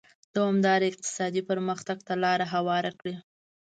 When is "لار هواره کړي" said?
2.23-3.15